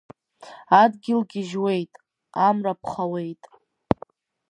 [0.81, 1.91] Адгьыл гьежьуеит,
[2.47, 3.41] Амра ԥхауеит.